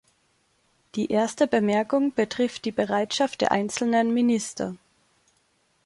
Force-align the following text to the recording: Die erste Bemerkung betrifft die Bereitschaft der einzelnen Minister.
Die 0.95 1.11
erste 1.11 1.45
Bemerkung 1.45 2.11
betrifft 2.15 2.65
die 2.65 2.71
Bereitschaft 2.71 3.39
der 3.41 3.51
einzelnen 3.51 4.11
Minister. 4.15 4.75